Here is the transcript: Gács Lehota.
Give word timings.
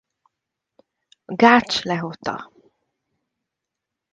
Gács 1.25 1.83
Lehota. 1.83 2.51